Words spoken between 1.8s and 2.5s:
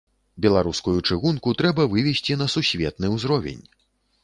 вывесці на